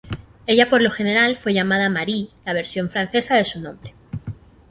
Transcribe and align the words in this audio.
Ella 0.47 0.67
por 0.67 0.81
lo 0.81 0.89
general 0.89 1.35
fue 1.37 1.53
llamada 1.53 1.87
"Marie", 1.87 2.29
la 2.43 2.53
versión 2.53 2.89
francesa 2.89 3.35
de 3.35 3.45
su 3.45 3.61
nombre. 3.61 3.93